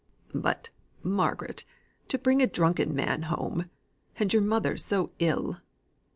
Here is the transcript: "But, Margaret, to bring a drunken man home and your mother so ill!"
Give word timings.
"But, 0.33 0.71
Margaret, 1.03 1.63
to 2.07 2.17
bring 2.17 2.41
a 2.41 2.47
drunken 2.47 2.95
man 2.95 3.21
home 3.21 3.69
and 4.17 4.33
your 4.33 4.41
mother 4.41 4.75
so 4.75 5.11
ill!" 5.19 5.57